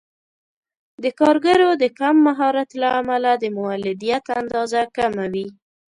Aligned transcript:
د 1.03 1.05
کارګرو 1.19 1.69
د 1.81 1.83
کم 1.99 2.15
مهارت 2.27 2.69
له 2.81 2.87
امله 2.99 3.31
د 3.37 3.45
مولدیت 3.57 4.25
اندازه 4.39 4.81
کمه 4.97 5.25
وي. 5.33 5.47